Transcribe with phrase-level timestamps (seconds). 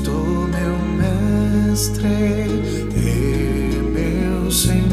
[0.00, 2.08] Cristo, meu Mestre
[2.96, 4.88] e meu Senhor,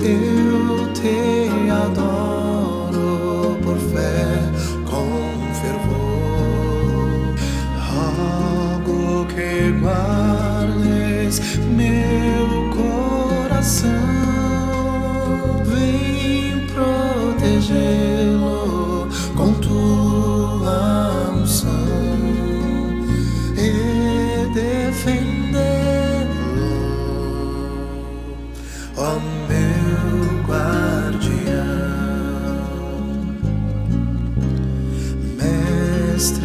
[0.00, 4.38] eu te adoro por fé,
[4.84, 5.08] com
[5.54, 7.34] fervor.
[7.88, 11.40] Rogo que guardes
[11.74, 13.88] meu coração,
[15.64, 16.17] vem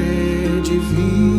[0.03, 1.32] Mestre divino,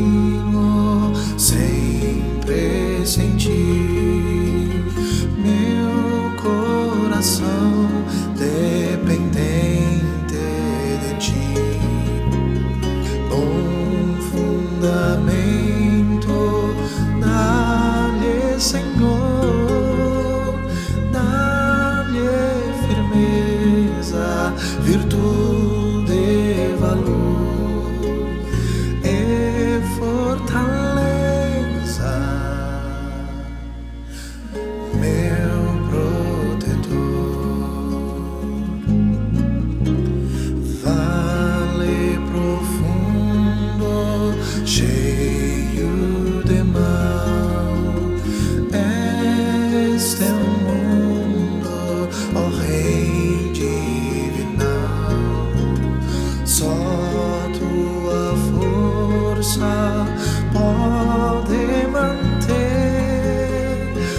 [59.55, 60.07] força
[60.52, 62.57] pode manter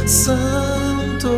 [0.08, 1.30] santo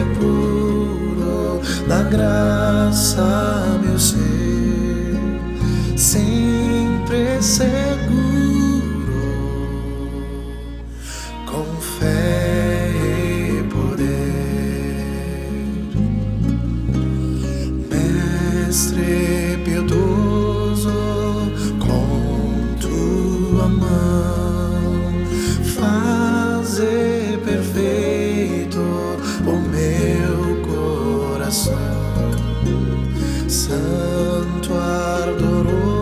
[0.00, 5.18] e puro da graça meu ser,
[5.96, 8.84] sempre seguro,
[11.46, 14.14] com fé e poder.
[17.90, 19.33] Mestre
[29.46, 31.74] o meu coração.
[33.48, 35.94] Santo ardoroso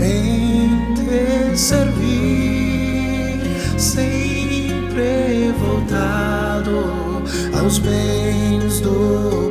[0.00, 3.40] em te servir,
[3.78, 7.22] sempre voltado
[7.58, 9.43] aos bens do